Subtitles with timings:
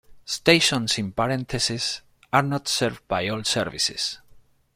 [0.25, 2.01] Stations in parentheses
[2.33, 4.17] are not served by all services.